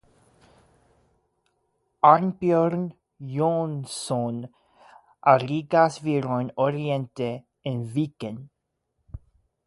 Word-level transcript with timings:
Arnbjorn 2.11 2.87
Jonsson 3.33 4.39
arigas 5.33 5.99
virojn 6.07 6.49
oriente 6.69 7.29
en 7.73 7.85
viken. 7.99 8.41